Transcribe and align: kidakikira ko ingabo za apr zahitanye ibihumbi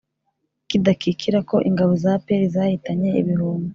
kidakikira 0.69 1.39
ko 1.49 1.55
ingabo 1.69 1.91
za 2.03 2.11
apr 2.17 2.41
zahitanye 2.53 3.09
ibihumbi 3.21 3.69